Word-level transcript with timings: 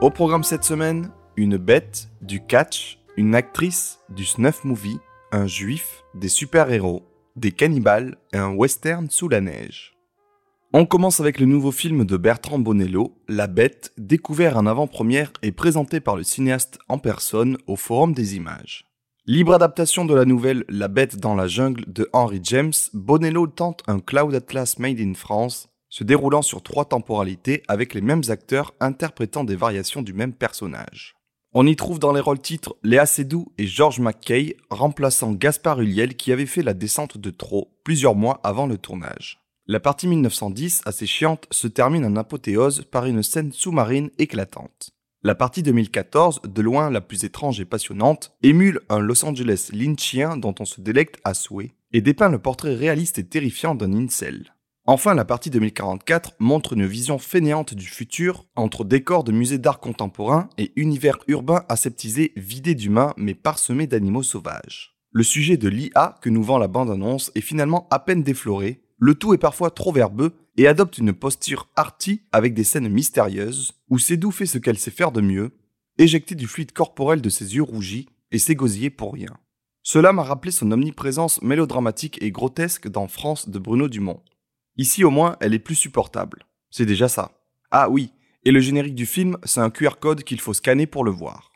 Au 0.00 0.10
programme 0.10 0.44
cette 0.44 0.62
semaine, 0.62 1.10
une 1.36 1.56
bête, 1.56 2.08
du 2.22 2.40
catch, 2.40 3.00
une 3.16 3.34
actrice, 3.34 3.98
du 4.10 4.24
snuff 4.24 4.62
movie, 4.62 5.00
un 5.32 5.48
juif, 5.48 6.04
des 6.14 6.28
super-héros, 6.28 7.02
des 7.34 7.50
cannibales 7.50 8.16
et 8.32 8.36
un 8.36 8.54
western 8.54 9.10
sous 9.10 9.28
la 9.28 9.40
neige. 9.40 9.98
On 10.72 10.86
commence 10.86 11.18
avec 11.18 11.40
le 11.40 11.46
nouveau 11.46 11.72
film 11.72 12.04
de 12.04 12.16
Bertrand 12.16 12.60
Bonello, 12.60 13.16
La 13.26 13.48
Bête, 13.48 13.92
découvert 13.98 14.56
en 14.56 14.66
avant-première 14.66 15.32
et 15.42 15.50
présenté 15.50 15.98
par 15.98 16.14
le 16.14 16.22
cinéaste 16.22 16.78
en 16.88 16.98
personne 16.98 17.58
au 17.66 17.74
Forum 17.74 18.12
des 18.12 18.36
Images. 18.36 18.84
Libre 19.26 19.52
adaptation 19.52 20.04
de 20.04 20.14
la 20.14 20.24
nouvelle 20.24 20.64
La 20.68 20.86
Bête 20.86 21.16
dans 21.16 21.34
la 21.34 21.48
jungle 21.48 21.84
de 21.88 22.08
Henry 22.12 22.38
James, 22.44 22.72
Bonello 22.94 23.48
tente 23.48 23.82
un 23.88 23.98
Cloud 23.98 24.32
Atlas 24.32 24.78
made 24.78 25.00
in 25.00 25.14
France, 25.14 25.68
se 25.88 26.04
déroulant 26.04 26.42
sur 26.42 26.62
trois 26.62 26.84
temporalités 26.84 27.62
avec 27.68 27.94
les 27.94 28.00
mêmes 28.00 28.22
acteurs 28.28 28.74
interprétant 28.80 29.44
des 29.44 29.56
variations 29.56 30.02
du 30.02 30.12
même 30.12 30.32
personnage. 30.32 31.16
On 31.54 31.66
y 31.66 31.76
trouve 31.76 31.98
dans 31.98 32.12
les 32.12 32.20
rôles 32.20 32.40
titres 32.40 32.76
Léa 32.82 33.06
Seydoux 33.06 33.52
et 33.56 33.66
George 33.66 34.00
McKay, 34.00 34.56
remplaçant 34.68 35.32
Gaspard 35.32 35.80
Ulliel 35.80 36.14
qui 36.14 36.30
avait 36.30 36.46
fait 36.46 36.62
la 36.62 36.74
descente 36.74 37.16
de 37.16 37.30
trop 37.30 37.72
plusieurs 37.84 38.14
mois 38.14 38.40
avant 38.44 38.66
le 38.66 38.76
tournage. 38.76 39.40
La 39.66 39.80
partie 39.80 40.06
1910, 40.06 40.82
assez 40.84 41.06
chiante, 41.06 41.46
se 41.50 41.68
termine 41.68 42.04
en 42.04 42.16
apothéose 42.16 42.84
par 42.90 43.06
une 43.06 43.22
scène 43.22 43.52
sous-marine 43.52 44.10
éclatante. 44.18 44.90
La 45.22 45.34
partie 45.34 45.62
2014, 45.62 46.42
de 46.44 46.62
loin 46.62 46.90
la 46.90 47.00
plus 47.00 47.24
étrange 47.24 47.60
et 47.60 47.64
passionnante, 47.64 48.32
émule 48.42 48.80
un 48.88 48.98
Los 48.98 49.24
Angeles 49.24 49.70
lynchien 49.72 50.36
dont 50.36 50.54
on 50.60 50.64
se 50.64 50.80
délecte 50.80 51.18
à 51.24 51.34
souhait, 51.34 51.74
et 51.92 52.00
dépeint 52.00 52.30
le 52.30 52.38
portrait 52.38 52.74
réaliste 52.74 53.18
et 53.18 53.26
terrifiant 53.26 53.74
d'un 53.74 53.92
incel. 53.94 54.54
Enfin, 54.90 55.14
la 55.14 55.26
partie 55.26 55.50
2044 55.50 56.36
montre 56.38 56.72
une 56.72 56.86
vision 56.86 57.18
fainéante 57.18 57.74
du 57.74 57.84
futur 57.84 58.46
entre 58.56 58.86
décors 58.86 59.22
de 59.22 59.32
musées 59.32 59.58
d'art 59.58 59.80
contemporain 59.80 60.48
et 60.56 60.72
univers 60.76 61.18
urbain 61.28 61.66
aseptisé 61.68 62.32
vidé 62.36 62.74
d'humains 62.74 63.12
mais 63.18 63.34
parsemé 63.34 63.86
d'animaux 63.86 64.22
sauvages. 64.22 64.96
Le 65.10 65.22
sujet 65.22 65.58
de 65.58 65.68
l'IA 65.68 66.18
que 66.22 66.30
nous 66.30 66.42
vend 66.42 66.56
la 66.56 66.68
bande-annonce 66.68 67.30
est 67.34 67.42
finalement 67.42 67.86
à 67.90 67.98
peine 67.98 68.22
défloré, 68.22 68.80
le 68.96 69.14
tout 69.14 69.34
est 69.34 69.38
parfois 69.38 69.70
trop 69.70 69.92
verbeux 69.92 70.32
et 70.56 70.66
adopte 70.66 70.96
une 70.96 71.12
posture 71.12 71.68
arty 71.76 72.22
avec 72.32 72.54
des 72.54 72.64
scènes 72.64 72.88
mystérieuses 72.88 73.74
où 73.90 73.98
Sédou 73.98 74.30
fait 74.30 74.46
ce 74.46 74.56
qu'elle 74.56 74.78
sait 74.78 74.90
faire 74.90 75.12
de 75.12 75.20
mieux, 75.20 75.50
éjecter 75.98 76.34
du 76.34 76.46
fluide 76.46 76.72
corporel 76.72 77.20
de 77.20 77.28
ses 77.28 77.56
yeux 77.56 77.62
rougis 77.62 78.08
et 78.32 78.38
s'égosiller 78.38 78.88
pour 78.88 79.12
rien. 79.12 79.36
Cela 79.82 80.14
m'a 80.14 80.22
rappelé 80.22 80.50
son 80.50 80.72
omniprésence 80.72 81.42
mélodramatique 81.42 82.22
et 82.22 82.30
grotesque 82.30 82.88
dans 82.88 83.06
France 83.06 83.50
de 83.50 83.58
Bruno 83.58 83.88
Dumont. 83.88 84.22
Ici 84.78 85.02
au 85.02 85.10
moins, 85.10 85.36
elle 85.40 85.54
est 85.54 85.58
plus 85.58 85.74
supportable. 85.74 86.46
C'est 86.70 86.86
déjà 86.86 87.08
ça. 87.08 87.32
Ah 87.70 87.90
oui, 87.90 88.12
et 88.44 88.52
le 88.52 88.60
générique 88.60 88.94
du 88.94 89.06
film, 89.06 89.36
c'est 89.42 89.60
un 89.60 89.70
QR 89.70 89.96
code 90.00 90.22
qu'il 90.22 90.40
faut 90.40 90.54
scanner 90.54 90.86
pour 90.86 91.04
le 91.04 91.10
voir. 91.10 91.50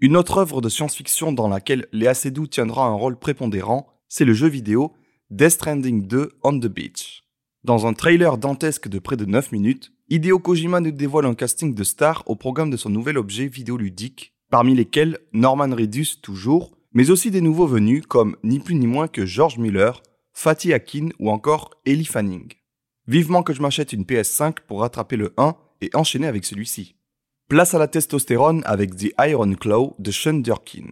Une 0.00 0.16
autre 0.16 0.38
œuvre 0.38 0.60
de 0.60 0.68
science-fiction 0.68 1.32
dans 1.32 1.48
laquelle 1.48 1.86
Léa 1.92 2.14
Seydoux 2.14 2.46
tiendra 2.46 2.86
un 2.86 2.94
rôle 2.94 3.18
prépondérant, 3.18 3.86
c'est 4.08 4.24
le 4.24 4.32
jeu 4.32 4.48
vidéo 4.48 4.92
Death 5.30 5.50
Stranding 5.50 6.06
2 6.06 6.32
on 6.42 6.58
the 6.58 6.66
Beach. 6.66 7.24
Dans 7.64 7.86
un 7.86 7.92
trailer 7.92 8.38
dantesque 8.38 8.88
de 8.88 8.98
près 8.98 9.16
de 9.16 9.24
9 9.24 9.52
minutes, 9.52 9.92
Hideo 10.08 10.38
Kojima 10.38 10.80
nous 10.80 10.90
dévoile 10.90 11.26
un 11.26 11.34
casting 11.34 11.74
de 11.74 11.84
stars 11.84 12.22
au 12.26 12.36
programme 12.36 12.70
de 12.70 12.76
son 12.76 12.90
nouvel 12.90 13.18
objet 13.18 13.46
vidéoludique, 13.46 14.34
parmi 14.50 14.74
lesquels 14.74 15.18
Norman 15.32 15.74
Reedus 15.74 16.20
toujours, 16.22 16.76
mais 16.92 17.10
aussi 17.10 17.30
des 17.30 17.40
nouveaux 17.40 17.66
venus 17.66 18.04
comme 18.06 18.36
ni 18.42 18.58
plus 18.58 18.74
ni 18.74 18.86
moins 18.86 19.08
que 19.08 19.26
George 19.26 19.58
Miller, 19.58 20.02
Fatih 20.36 20.74
Akin 20.74 21.08
ou 21.20 21.30
encore 21.30 21.70
Ellie 21.86 22.04
Fanning. 22.04 22.52
Vivement 23.06 23.42
que 23.42 23.54
je 23.54 23.62
m'achète 23.62 23.92
une 23.92 24.02
PS5 24.02 24.56
pour 24.66 24.80
rattraper 24.80 25.16
le 25.16 25.32
1 25.36 25.56
et 25.80 25.90
enchaîner 25.94 26.26
avec 26.26 26.44
celui-ci. 26.44 26.96
Place 27.48 27.72
à 27.72 27.78
la 27.78 27.86
testostérone 27.88 28.62
avec 28.66 28.96
The 28.96 29.14
Iron 29.20 29.54
Claw 29.54 29.94
de 29.98 30.10
Sean 30.10 30.34
Durkin. 30.34 30.88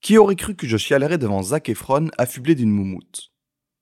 Qui 0.00 0.18
aurait 0.18 0.36
cru 0.36 0.54
que 0.54 0.66
je 0.66 0.76
chialerais 0.76 1.18
devant 1.18 1.42
Zac 1.42 1.70
Efron 1.70 2.08
affublé 2.18 2.54
d'une 2.54 2.70
moumoute? 2.70 3.32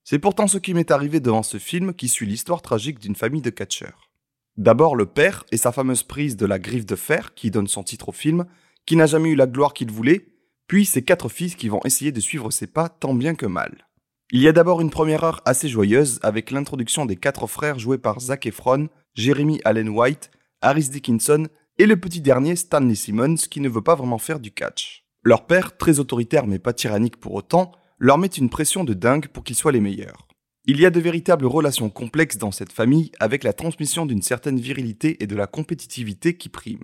C'est 0.04 0.20
pourtant 0.20 0.46
ce 0.46 0.56
qui 0.56 0.72
m'est 0.72 0.92
arrivé 0.92 1.18
devant 1.18 1.42
ce 1.42 1.58
film 1.58 1.92
qui 1.92 2.08
suit 2.08 2.26
l'histoire 2.26 2.62
tragique 2.62 3.00
d'une 3.00 3.16
famille 3.16 3.42
de 3.42 3.50
catcheurs. 3.50 4.12
D'abord 4.56 4.94
le 4.94 5.06
père 5.06 5.44
et 5.50 5.56
sa 5.56 5.72
fameuse 5.72 6.04
prise 6.04 6.36
de 6.36 6.46
la 6.46 6.60
griffe 6.60 6.86
de 6.86 6.96
fer 6.96 7.34
qui 7.34 7.50
donne 7.50 7.66
son 7.66 7.82
titre 7.82 8.10
au 8.10 8.12
film, 8.12 8.46
qui 8.86 8.94
n'a 8.94 9.06
jamais 9.06 9.30
eu 9.30 9.36
la 9.36 9.48
gloire 9.48 9.74
qu'il 9.74 9.90
voulait, 9.90 10.28
puis 10.68 10.86
ses 10.86 11.02
quatre 11.02 11.28
fils 11.28 11.56
qui 11.56 11.68
vont 11.68 11.80
essayer 11.84 12.12
de 12.12 12.20
suivre 12.20 12.52
ses 12.52 12.68
pas 12.68 12.88
tant 12.88 13.14
bien 13.14 13.34
que 13.34 13.46
mal. 13.46 13.86
Il 14.32 14.42
y 14.42 14.48
a 14.48 14.52
d'abord 14.52 14.80
une 14.80 14.90
première 14.90 15.22
heure 15.22 15.40
assez 15.44 15.68
joyeuse 15.68 16.18
avec 16.20 16.50
l'introduction 16.50 17.06
des 17.06 17.14
quatre 17.14 17.46
frères 17.46 17.78
joués 17.78 17.96
par 17.96 18.18
Zac 18.18 18.44
Efron, 18.46 18.88
Jeremy 19.14 19.60
Allen 19.64 19.88
White, 19.88 20.32
Harris 20.60 20.88
Dickinson 20.88 21.46
et 21.78 21.86
le 21.86 21.96
petit 21.96 22.20
dernier 22.20 22.56
Stanley 22.56 22.96
Simmons 22.96 23.36
qui 23.48 23.60
ne 23.60 23.68
veut 23.68 23.82
pas 23.82 23.94
vraiment 23.94 24.18
faire 24.18 24.40
du 24.40 24.50
catch. 24.50 25.04
Leur 25.22 25.46
père, 25.46 25.76
très 25.76 26.00
autoritaire 26.00 26.48
mais 26.48 26.58
pas 26.58 26.72
tyrannique 26.72 27.18
pour 27.18 27.34
autant, 27.34 27.70
leur 28.00 28.18
met 28.18 28.26
une 28.26 28.50
pression 28.50 28.82
de 28.82 28.94
dingue 28.94 29.28
pour 29.28 29.44
qu'ils 29.44 29.54
soient 29.54 29.70
les 29.70 29.80
meilleurs. 29.80 30.26
Il 30.64 30.80
y 30.80 30.86
a 30.86 30.90
de 30.90 30.98
véritables 30.98 31.46
relations 31.46 31.88
complexes 31.88 32.38
dans 32.38 32.50
cette 32.50 32.72
famille 32.72 33.12
avec 33.20 33.44
la 33.44 33.52
transmission 33.52 34.06
d'une 34.06 34.22
certaine 34.22 34.58
virilité 34.58 35.22
et 35.22 35.28
de 35.28 35.36
la 35.36 35.46
compétitivité 35.46 36.36
qui 36.36 36.48
prime. 36.48 36.82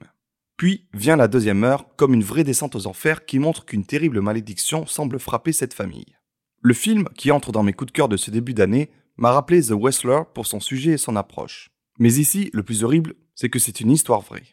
Puis 0.56 0.86
vient 0.94 1.16
la 1.16 1.26
deuxième 1.26 1.64
heure 1.64 1.86
comme 1.96 2.14
une 2.14 2.22
vraie 2.22 2.44
descente 2.44 2.76
aux 2.76 2.86
enfers 2.86 3.26
qui 3.26 3.40
montre 3.40 3.64
qu'une 3.64 3.84
terrible 3.84 4.20
malédiction 4.20 4.86
semble 4.86 5.18
frapper 5.18 5.50
cette 5.50 5.74
famille. 5.74 6.14
Le 6.64 6.74
film, 6.74 7.08
qui 7.16 7.32
entre 7.32 7.50
dans 7.50 7.64
mes 7.64 7.72
coups 7.72 7.90
de 7.90 7.96
cœur 7.96 8.08
de 8.08 8.16
ce 8.16 8.30
début 8.30 8.54
d'année, 8.54 8.88
m'a 9.16 9.32
rappelé 9.32 9.60
The 9.60 9.72
Wrestler 9.72 10.20
pour 10.32 10.46
son 10.46 10.60
sujet 10.60 10.92
et 10.92 10.96
son 10.96 11.16
approche. 11.16 11.70
Mais 11.98 12.14
ici, 12.14 12.50
le 12.52 12.62
plus 12.62 12.84
horrible, 12.84 13.14
c'est 13.34 13.48
que 13.48 13.58
c'est 13.58 13.80
une 13.80 13.90
histoire 13.90 14.20
vraie. 14.20 14.46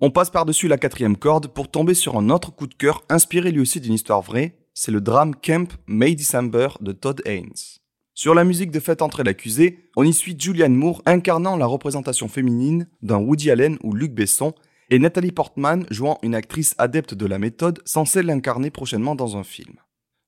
On 0.00 0.10
passe 0.10 0.30
par-dessus 0.30 0.66
la 0.66 0.78
quatrième 0.78 1.18
corde 1.18 1.48
pour 1.48 1.70
tomber 1.70 1.92
sur 1.92 2.16
un 2.16 2.30
autre 2.30 2.54
coup 2.54 2.66
de 2.66 2.74
cœur 2.74 3.04
inspiré 3.10 3.52
lui 3.52 3.60
aussi 3.60 3.80
d'une 3.80 3.92
histoire 3.92 4.22
vraie, 4.22 4.56
c'est 4.72 4.90
le 4.92 5.02
drame 5.02 5.34
Camp 5.34 5.70
May 5.86 6.14
December 6.14 6.68
de 6.80 6.92
Todd 6.92 7.20
Haynes. 7.26 7.52
Sur 8.14 8.34
la 8.34 8.44
musique 8.44 8.70
de 8.70 8.80
Faites 8.80 9.02
entrer 9.02 9.22
l'accusé, 9.22 9.90
on 9.94 10.04
y 10.04 10.14
suit 10.14 10.36
Julianne 10.38 10.74
Moore 10.74 11.02
incarnant 11.04 11.56
la 11.56 11.66
représentation 11.66 12.28
féminine 12.28 12.88
d'un 13.02 13.18
Woody 13.18 13.50
Allen 13.50 13.76
ou 13.82 13.92
Luc 13.92 14.14
Besson 14.14 14.54
et 14.88 14.98
Nathalie 14.98 15.32
Portman 15.32 15.84
jouant 15.90 16.18
une 16.22 16.34
actrice 16.34 16.74
adepte 16.78 17.12
de 17.12 17.26
la 17.26 17.38
méthode 17.38 17.82
censée 17.84 18.22
l'incarner 18.22 18.70
prochainement 18.70 19.14
dans 19.14 19.36
un 19.36 19.44
film. 19.44 19.74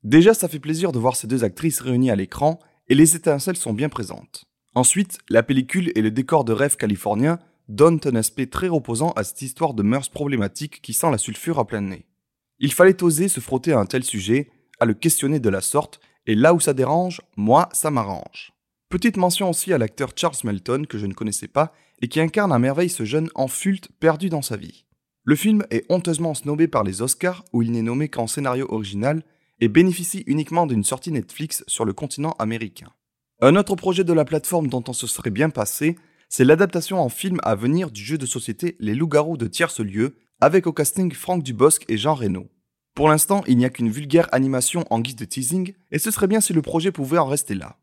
Déjà, 0.05 0.35
ça 0.35 0.49
fait 0.49 0.61
plaisir 0.61 0.93
de 0.93 0.99
voir 0.99 1.17
ces 1.17 1.27
deux 1.27 1.45
actrices 1.45 1.81
réunies 1.81 2.11
à 2.11 2.17
l'écran, 2.17 2.61
et 2.89 2.95
les 2.95 3.17
étincelles 3.17 3.57
sont 3.57 3.73
bien 3.73 3.89
présentes. 3.89 4.45
Ensuite, 4.75 5.19
la 5.31 5.43
pellicule 5.43 5.91
et 5.95 6.03
le 6.03 6.11
décor 6.11 6.45
de 6.45 6.53
rêve 6.53 6.77
californien 6.77 7.39
donnent 7.69 8.01
un 8.05 8.15
aspect 8.15 8.47
très 8.47 8.69
reposant 8.69 9.13
à 9.13 9.25
cette 9.25 9.41
histoire 9.41 9.73
de 9.73 9.83
mœurs 9.83 10.11
problématiques 10.11 10.83
qui 10.83 10.93
sent 10.93 11.11
la 11.11 11.17
sulfure 11.17 11.59
à 11.59 11.67
plein 11.67 11.81
nez. 11.81 12.05
Il 12.59 12.73
fallait 12.73 13.03
oser 13.03 13.29
se 13.29 13.41
frotter 13.41 13.73
à 13.73 13.79
un 13.79 13.87
tel 13.87 14.05
sujet, 14.05 14.51
à 14.79 14.85
le 14.85 14.93
questionner 14.93 15.41
de 15.41 15.49
la 15.49 15.63
sorte, 15.63 16.01
et 16.27 16.35
là 16.35 16.53
où 16.53 16.61
ça 16.61 16.75
dérange, 16.75 17.23
moi, 17.37 17.71
ça 17.73 17.91
m'arrange. 17.91 18.53
Petite 18.91 19.17
mention 19.17 19.49
aussi 19.49 19.73
à 19.73 19.79
l'acteur 19.79 20.11
Charles 20.15 20.37
Melton 20.45 20.85
que 20.89 20.99
je 20.99 21.07
ne 21.07 21.15
connaissais 21.15 21.49
pas 21.49 21.73
et 22.03 22.09
qui 22.09 22.21
incarne 22.21 22.53
à 22.53 22.59
merveille 22.59 22.91
ce 22.91 23.05
jeune 23.05 23.31
enfulte 23.35 23.89
perdu 23.99 24.29
dans 24.29 24.43
sa 24.43 24.57
vie. 24.57 24.85
Le 25.25 25.37
film 25.37 25.65
est 25.71 25.87
honteusement 25.89 26.35
snobé 26.35 26.69
par 26.69 26.85
les 26.85 27.01
Oscars 27.01 27.45
où 27.53 27.63
il 27.63 27.73
n'est 27.73 27.83
nommé 27.83 28.09
qu'en 28.09 28.27
scénario 28.27 28.67
original 28.69 29.23
et 29.61 29.69
bénéficie 29.69 30.25
uniquement 30.27 30.67
d'une 30.67 30.85
sortie 30.85 31.13
Netflix 31.13 31.65
sur 31.67 31.85
le 31.85 31.93
continent 31.93 32.35
américain. 32.39 32.93
Un 33.41 33.57
autre 33.57 33.77
projet 33.77 34.05
de 34.05 34.13
la 34.13 34.25
plateforme 34.25 34.69
dont 34.69 34.85
on 34.89 34.93
se 34.93 35.07
serait 35.07 35.31
bien 35.31 35.51
passé, 35.51 35.97
c'est 36.29 36.45
l'adaptation 36.45 37.01
en 37.01 37.09
film 37.09 37.39
à 37.43 37.55
venir 37.55 37.91
du 37.91 38.03
jeu 38.03 38.19
de 38.19 38.27
société 38.27 38.77
Les 38.81 38.95
Loups-garous 38.95 39.37
de 39.37 39.47
tierce 39.47 39.81
lieu, 39.81 40.17
avec 40.41 40.67
au 40.67 40.73
casting 40.73 41.13
Franck 41.13 41.43
Dubosc 41.43 41.85
et 41.89 41.97
Jean 41.97 42.15
Reno. 42.15 42.49
Pour 42.95 43.09
l'instant, 43.09 43.43
il 43.47 43.59
n'y 43.59 43.65
a 43.65 43.71
qu'une 43.71 43.91
vulgaire 43.91 44.29
animation 44.33 44.85
en 44.91 45.01
guise 45.01 45.17
de 45.17 45.25
teasing, 45.25 45.75
et 45.91 45.99
ce 45.99 46.11
serait 46.11 46.27
bien 46.27 46.41
si 46.41 46.53
le 46.53 46.63
projet 46.63 46.93
pouvait 46.93 47.19
en 47.19 47.27
rester 47.27 47.55
là. 47.55 47.79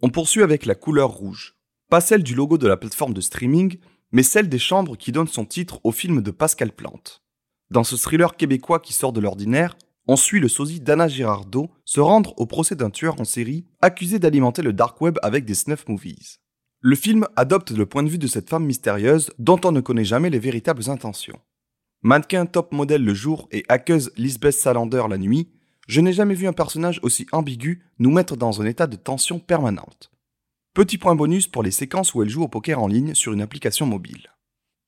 On 0.00 0.10
poursuit 0.10 0.42
avec 0.42 0.64
la 0.66 0.74
couleur 0.74 1.10
rouge. 1.10 1.56
Pas 1.90 2.00
celle 2.00 2.22
du 2.22 2.34
logo 2.34 2.58
de 2.58 2.68
la 2.68 2.76
plateforme 2.76 3.14
de 3.14 3.20
streaming, 3.20 3.78
mais 4.12 4.22
celle 4.22 4.48
des 4.48 4.58
chambres 4.58 4.96
qui 4.96 5.12
donnent 5.12 5.28
son 5.28 5.44
titre 5.44 5.80
au 5.82 5.92
film 5.92 6.22
de 6.22 6.30
Pascal 6.30 6.72
Plante. 6.72 7.22
Dans 7.70 7.84
ce 7.84 7.96
thriller 7.96 8.36
québécois 8.36 8.80
qui 8.80 8.92
sort 8.92 9.12
de 9.12 9.20
l'ordinaire, 9.20 9.76
on 10.06 10.16
suit 10.16 10.40
le 10.40 10.48
sosie 10.48 10.80
d'Anna 10.80 11.08
Girardot 11.08 11.70
se 11.84 12.00
rendre 12.00 12.34
au 12.36 12.46
procès 12.46 12.76
d'un 12.76 12.90
tueur 12.90 13.20
en 13.20 13.24
série 13.24 13.66
accusé 13.80 14.18
d'alimenter 14.18 14.62
le 14.62 14.72
dark 14.72 15.00
web 15.00 15.18
avec 15.22 15.44
des 15.44 15.54
snuff 15.54 15.88
movies. 15.88 16.38
Le 16.80 16.96
film 16.96 17.26
adopte 17.36 17.70
le 17.70 17.86
point 17.86 18.02
de 18.02 18.10
vue 18.10 18.18
de 18.18 18.26
cette 18.26 18.50
femme 18.50 18.66
mystérieuse 18.66 19.30
dont 19.38 19.60
on 19.64 19.72
ne 19.72 19.80
connaît 19.80 20.04
jamais 20.04 20.28
les 20.28 20.38
véritables 20.38 20.90
intentions. 20.90 21.40
Mannequin 22.02 22.44
top 22.44 22.72
modèle 22.72 23.02
le 23.02 23.14
jour 23.14 23.48
et 23.50 23.64
hackeuse 23.68 24.12
Lisbeth 24.16 24.54
Salander 24.54 25.04
la 25.08 25.16
nuit, 25.16 25.48
je 25.88 26.02
n'ai 26.02 26.12
jamais 26.12 26.34
vu 26.34 26.46
un 26.46 26.52
personnage 26.52 27.00
aussi 27.02 27.26
ambigu 27.32 27.82
nous 27.98 28.10
mettre 28.10 28.36
dans 28.36 28.60
un 28.60 28.66
état 28.66 28.86
de 28.86 28.96
tension 28.96 29.38
permanente. 29.38 30.10
Petit 30.74 30.98
point 30.98 31.14
bonus 31.14 31.46
pour 31.46 31.62
les 31.62 31.70
séquences 31.70 32.14
où 32.14 32.22
elle 32.22 32.28
joue 32.28 32.42
au 32.42 32.48
poker 32.48 32.82
en 32.82 32.88
ligne 32.88 33.14
sur 33.14 33.32
une 33.32 33.40
application 33.40 33.86
mobile. 33.86 34.28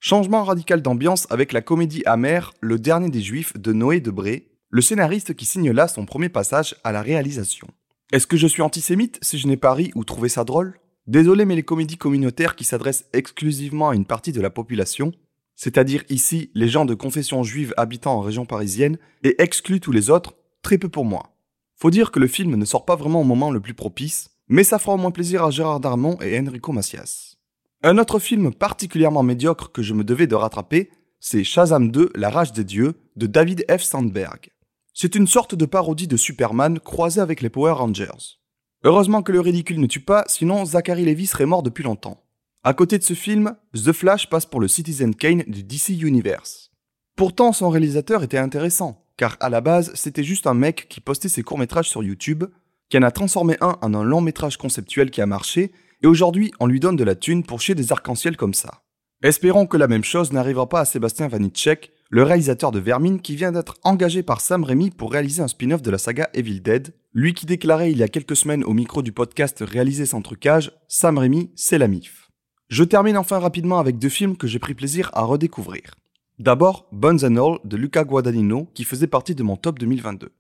Changement 0.01 0.45
radical 0.45 0.83
d'ambiance 0.83 1.27
avec 1.31 1.55
la 1.55 1.63
comédie 1.63 2.03
amère 2.05 2.53
Le 2.61 2.79
dernier 2.79 3.09
des 3.09 3.23
Juifs 3.23 3.57
de 3.57 3.73
Noé 3.73 4.01
Debré, 4.01 4.56
le 4.71 4.81
scénariste 4.81 5.35
qui 5.35 5.45
signe 5.45 5.71
là 5.71 5.89
son 5.89 6.07
premier 6.07 6.29
passage 6.29 6.77
à 6.85 6.93
la 6.93 7.03
réalisation. 7.03 7.69
Est-ce 8.13 8.27
que 8.27 8.37
je 8.37 8.47
suis 8.47 8.63
antisémite 8.63 9.19
si 9.23 9.39
je 9.39 9.47
n'ai 9.47 9.57
pas 9.57 9.75
ri 9.75 9.91
ou 9.95 10.05
trouvé 10.05 10.29
ça 10.29 10.45
drôle? 10.45 10.79
Désolé 11.07 11.45
mais 11.45 11.55
les 11.55 11.63
comédies 11.63 11.97
communautaires 11.97 12.57
qui 12.57 12.65
s'adressent 12.65 13.07
exclusivement 13.13 13.91
à 13.91 13.95
une 13.95 14.07
partie 14.07 14.33
de 14.33 14.41
la 14.41 14.51
population, 14.51 15.13
c'est-à-dire 15.55 16.05
ici 16.09 16.51
les 16.55 16.69
gens 16.69 16.85
de 16.85 16.95
confession 16.95 17.43
juive 17.43 17.75
habitant 17.77 18.15
en 18.15 18.21
région 18.21 18.45
parisienne, 18.45 18.99
et 19.23 19.41
exclut 19.41 19.81
tous 19.81 19.93
les 19.93 20.11
autres, 20.11 20.35
très 20.63 20.79
peu 20.79 20.89
pour 20.89 21.05
moi. 21.05 21.37
Faut 21.77 21.91
dire 21.91 22.11
que 22.11 22.21
le 22.21 22.27
film 22.27 22.57
ne 22.57 22.65
sort 22.65 22.85
pas 22.85 22.97
vraiment 22.97 23.21
au 23.21 23.25
moment 23.25 23.51
le 23.51 23.61
plus 23.61 23.75
propice, 23.75 24.31
mais 24.49 24.65
ça 24.65 24.79
fera 24.79 24.95
au 24.95 24.99
moins 24.99 25.11
plaisir 25.11 25.45
à 25.45 25.51
Gérard 25.51 25.81
Darmon 25.81 26.19
et 26.21 26.39
Enrico 26.39 26.73
Macias. 26.73 27.37
Un 27.83 27.99
autre 27.99 28.19
film 28.19 28.53
particulièrement 28.53 29.23
médiocre 29.23 29.71
que 29.71 29.83
je 29.83 29.95
me 29.95 30.05
devais 30.05 30.27
de 30.27 30.35
rattraper, 30.35 30.91
c'est 31.21 31.45
Shazam 31.45 31.91
2, 31.91 32.11
La 32.15 32.31
rage 32.31 32.53
des 32.53 32.65
dieux, 32.65 32.95
de 33.17 33.27
David 33.27 33.65
F. 33.71 33.83
Sandberg. 33.83 34.51
C'est 34.99 35.15
une 35.15 35.27
sorte 35.27 35.55
de 35.55 35.67
parodie 35.67 36.09
de 36.09 36.17
Superman 36.17 36.81
croisée 36.81 37.21
avec 37.21 37.43
les 37.43 37.51
Power 37.51 37.73
Rangers. 37.73 38.39
Heureusement 38.83 39.23
que 39.23 39.31
le 39.31 39.41
ridicule 39.41 39.79
ne 39.79 39.87
tue 39.87 40.01
pas, 40.01 40.25
sinon 40.27 40.65
Zachary 40.65 41.05
Levi 41.05 41.27
serait 41.27 41.45
mort 41.45 41.63
depuis 41.63 41.85
longtemps. 41.85 42.25
À 42.65 42.73
côté 42.73 42.97
de 42.97 43.03
ce 43.03 43.13
film, 43.13 43.57
The 43.75 43.93
Flash 43.93 44.31
passe 44.31 44.47
pour 44.47 44.59
le 44.59 44.69
Citizen 44.69 45.15
Kane 45.15 45.43
du 45.49 45.63
DC 45.63 45.91
Universe. 46.01 46.71
Pourtant, 47.15 47.53
son 47.53 47.69
réalisateur 47.69 48.23
était 48.23 48.39
intéressant, 48.39 49.05
car 49.19 49.37
à 49.41 49.51
la 49.51 49.61
base, 49.61 49.93
c'était 49.95 50.25
juste 50.25 50.47
un 50.47 50.55
mec 50.55 50.87
qui 50.89 51.03
postait 51.03 51.29
ses 51.29 51.43
courts-métrages 51.43 51.91
sur 51.91 52.03
YouTube, 52.03 52.45
qui 52.89 52.97
en 52.97 53.03
a 53.03 53.11
transformé 53.11 53.59
un 53.61 53.77
en 53.83 53.93
un 53.93 54.03
long-métrage 54.03 54.57
conceptuel 54.57 55.11
qui 55.11 55.21
a 55.21 55.27
marché, 55.27 55.73
et 56.03 56.07
aujourd'hui, 56.07 56.53
on 56.59 56.67
lui 56.67 56.81
donne 56.81 56.97
de 56.97 57.05
la 57.05 57.17
thune 57.17 57.45
pour 57.45 57.61
chier 57.61 57.75
des 57.75 57.93
arcs-en-ciel 57.93 58.39
comme 58.39 58.55
ça. 58.55 58.81
Espérons 59.23 59.67
que 59.67 59.77
la 59.77 59.89
même 59.89 60.05
chose 60.05 60.33
n'arrivera 60.33 60.71
pas 60.71 60.81
à 60.81 60.85
Sébastien 60.87 61.29
Vanitschek, 61.29 61.93
le 62.09 62.23
réalisateur 62.23 62.71
de 62.71 62.79
Vermine 62.79 63.21
qui 63.21 63.35
vient 63.35 63.53
d'être 63.53 63.79
engagé 63.83 64.23
par 64.23 64.41
Sam 64.41 64.65
Raimi 64.65 64.91
pour 64.91 65.13
réaliser 65.13 65.43
un 65.43 65.49
spin-off 65.49 65.83
de 65.83 65.91
la 65.91 65.99
saga 65.99 66.31
Evil 66.35 66.61
Dead, 66.61 66.95
lui 67.13 67.35
qui 67.35 67.47
déclarait 67.47 67.91
il 67.91 67.99
y 67.99 68.03
a 68.03 68.09
quelques 68.09 68.37
semaines 68.37 68.65
au 68.65 68.73
micro 68.73 69.03
du 69.03 69.13
podcast 69.13 69.65
réalisé 69.67 70.07
sans 70.07 70.23
trucage, 70.23 70.73
Sam 70.89 71.19
Raimi, 71.19 71.51
c'est 71.57 71.79
la 71.79 71.89
MIF. 71.89 72.31
Je 72.69 72.85
termine 72.85 73.17
enfin 73.17 73.39
rapidement 73.39 73.79
avec 73.79 73.99
deux 73.99 74.09
films 74.09 74.37
que 74.37 74.47
j'ai 74.47 74.59
pris 74.59 74.75
plaisir 74.75 75.11
à 75.15 75.23
redécouvrir. 75.23 75.95
D'abord, 76.39 76.89
Bones 76.93 77.25
and 77.25 77.37
All 77.37 77.59
de 77.65 77.77
Luca 77.77 78.05
Guadagnino 78.05 78.69
qui 78.75 78.85
faisait 78.85 79.07
partie 79.07 79.35
de 79.35 79.43
mon 79.43 79.57
top 79.57 79.79
2022. 79.79 80.33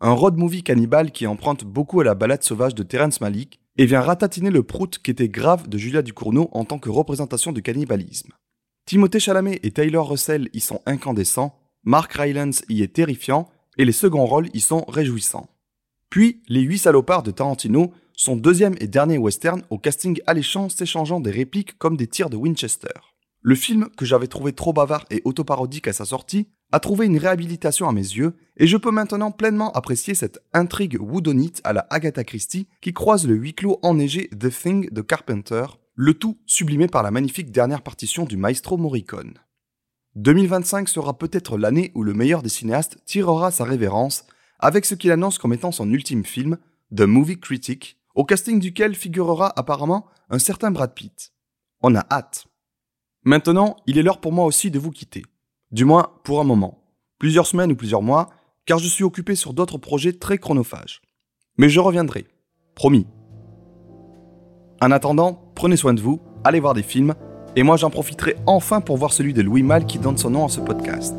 Un 0.00 0.12
road 0.12 0.36
movie 0.36 0.62
cannibale 0.62 1.12
qui 1.12 1.26
emprunte 1.26 1.64
beaucoup 1.64 2.00
à 2.00 2.04
la 2.04 2.14
balade 2.14 2.42
sauvage 2.42 2.74
de 2.74 2.82
Terrence 2.82 3.20
Malick 3.20 3.60
et 3.76 3.86
vient 3.86 4.00
ratatiner 4.00 4.50
le 4.50 4.62
prout 4.62 4.98
qui 4.98 5.10
était 5.10 5.28
grave 5.28 5.68
de 5.68 5.78
Julia 5.78 6.02
Ducournau 6.02 6.48
en 6.52 6.64
tant 6.64 6.78
que 6.78 6.90
représentation 6.90 7.52
du 7.52 7.62
cannibalisme. 7.62 8.32
Timothée 8.86 9.20
Chalamet 9.20 9.60
et 9.62 9.70
Taylor 9.70 10.08
Russell 10.08 10.48
y 10.52 10.60
sont 10.60 10.80
incandescents, 10.86 11.58
Mark 11.84 12.12
Rylance 12.12 12.62
y 12.68 12.82
est 12.82 12.92
terrifiant 12.92 13.48
et 13.78 13.84
les 13.84 13.92
seconds 13.92 14.26
rôles 14.26 14.48
y 14.54 14.60
sont 14.60 14.84
réjouissants. 14.88 15.48
Puis, 16.10 16.42
Les 16.48 16.60
Huit 16.60 16.78
Salopards 16.78 17.22
de 17.22 17.30
Tarantino, 17.30 17.92
son 18.14 18.36
deuxième 18.36 18.74
et 18.80 18.86
dernier 18.86 19.18
western 19.18 19.62
au 19.70 19.78
casting 19.78 20.20
alléchant 20.26 20.68
s'échangeant 20.68 21.20
des 21.20 21.30
répliques 21.30 21.78
comme 21.78 21.96
des 21.96 22.06
tirs 22.06 22.28
de 22.28 22.36
Winchester. 22.36 22.92
Le 23.40 23.54
film, 23.54 23.88
que 23.96 24.04
j'avais 24.04 24.28
trouvé 24.28 24.52
trop 24.52 24.72
bavard 24.72 25.04
et 25.10 25.22
autoparodique 25.24 25.88
à 25.88 25.92
sa 25.92 26.04
sortie, 26.04 26.46
a 26.70 26.80
trouvé 26.80 27.06
une 27.06 27.18
réhabilitation 27.18 27.88
à 27.88 27.92
mes 27.92 28.00
yeux, 28.00 28.34
et 28.56 28.66
je 28.66 28.76
peux 28.76 28.90
maintenant 28.90 29.30
pleinement 29.30 29.72
apprécier 29.72 30.14
cette 30.14 30.40
intrigue 30.52 30.98
woodonite 31.00 31.60
à 31.64 31.72
la 31.72 31.86
Agatha 31.90 32.24
Christie 32.24 32.68
qui 32.80 32.92
croise 32.92 33.26
le 33.26 33.34
huis 33.34 33.54
clos 33.54 33.78
enneigé 33.82 34.28
The 34.28 34.50
Thing 34.50 34.88
de 34.90 35.00
Carpenter, 35.02 35.64
le 35.94 36.14
tout 36.14 36.38
sublimé 36.46 36.86
par 36.86 37.02
la 37.02 37.10
magnifique 37.10 37.50
dernière 37.50 37.82
partition 37.82 38.24
du 38.24 38.36
maestro 38.36 38.76
Morricone. 38.78 39.34
2025 40.16 40.88
sera 40.88 41.18
peut-être 41.18 41.58
l'année 41.58 41.92
où 41.94 42.02
le 42.02 42.14
meilleur 42.14 42.42
des 42.42 42.48
cinéastes 42.48 42.98
tirera 43.04 43.50
sa 43.50 43.64
révérence 43.64 44.24
avec 44.58 44.84
ce 44.84 44.94
qu'il 44.94 45.10
annonce 45.10 45.38
comme 45.38 45.52
étant 45.52 45.72
son 45.72 45.90
ultime 45.90 46.24
film, 46.24 46.58
The 46.94 47.02
Movie 47.02 47.40
Critic, 47.40 47.98
au 48.14 48.24
casting 48.24 48.60
duquel 48.60 48.94
figurera 48.94 49.52
apparemment 49.58 50.06
un 50.30 50.38
certain 50.38 50.70
Brad 50.70 50.94
Pitt. 50.94 51.32
On 51.82 51.94
a 51.94 52.06
hâte. 52.10 52.46
Maintenant, 53.24 53.76
il 53.86 53.98
est 53.98 54.02
l'heure 54.02 54.20
pour 54.20 54.32
moi 54.32 54.46
aussi 54.46 54.70
de 54.70 54.78
vous 54.78 54.90
quitter. 54.90 55.24
Du 55.70 55.84
moins, 55.84 56.12
pour 56.24 56.40
un 56.40 56.44
moment. 56.44 56.84
Plusieurs 57.18 57.46
semaines 57.46 57.72
ou 57.72 57.76
plusieurs 57.76 58.02
mois, 58.02 58.30
car 58.66 58.78
je 58.78 58.88
suis 58.88 59.04
occupé 59.04 59.34
sur 59.34 59.54
d'autres 59.54 59.78
projets 59.78 60.12
très 60.12 60.38
chronophages. 60.38 61.02
Mais 61.56 61.68
je 61.68 61.80
reviendrai. 61.80 62.26
Promis. 62.74 63.06
En 64.82 64.90
attendant, 64.90 65.38
prenez 65.54 65.76
soin 65.76 65.94
de 65.94 66.00
vous, 66.00 66.18
allez 66.42 66.58
voir 66.58 66.74
des 66.74 66.82
films, 66.82 67.14
et 67.54 67.62
moi 67.62 67.76
j'en 67.76 67.88
profiterai 67.88 68.34
enfin 68.46 68.80
pour 68.80 68.96
voir 68.96 69.12
celui 69.12 69.32
de 69.32 69.40
Louis 69.40 69.62
Mal 69.62 69.86
qui 69.86 70.00
donne 70.00 70.18
son 70.18 70.30
nom 70.30 70.44
à 70.44 70.48
ce 70.48 70.58
podcast. 70.58 71.14